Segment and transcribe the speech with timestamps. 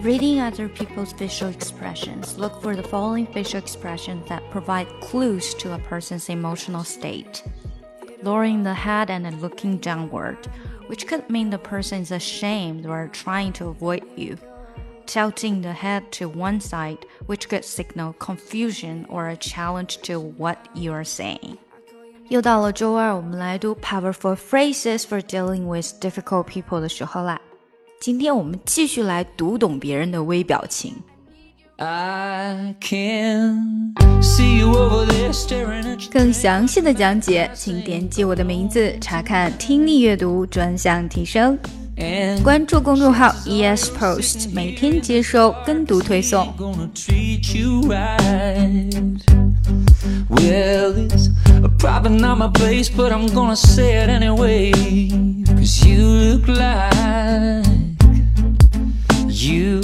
[0.00, 5.74] reading other people's facial expressions, look for the following facial expressions that provide clues to
[5.74, 7.42] a person's emotional state.
[8.22, 10.38] Lowering the head and looking downward,
[10.86, 14.36] which could mean the person is ashamed or trying to avoid you.
[15.06, 20.58] Tilting the head to one side, which could signal confusion or a challenge to what
[20.74, 21.58] you are saying.
[22.28, 27.40] 又到了周二，我们来读 powerful phrases for dealing with difficult people 的时候啦。
[28.01, 30.95] 今天我们继续来读懂别人的微表情。
[36.11, 41.55] 更详细的讲解，请点击我的名字查看听力阅读专项提升。
[42.43, 46.51] 关注公众号 ES Post，每天接收跟读推送。
[50.27, 51.29] Well, it's
[51.77, 55.20] probably not my place, but I'm gonna say it anyway.